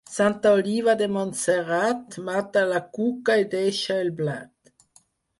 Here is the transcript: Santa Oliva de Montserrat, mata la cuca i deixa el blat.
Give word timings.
Santa 0.09 0.51
Oliva 0.59 0.93
de 1.01 1.07
Montserrat, 1.17 2.17
mata 2.29 2.63
la 2.71 2.79
cuca 2.99 3.35
i 3.41 3.45
deixa 3.51 3.99
el 4.05 4.09
blat. 4.23 4.73